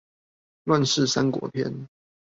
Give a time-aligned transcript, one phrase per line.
[0.65, 1.87] 亂世三國篇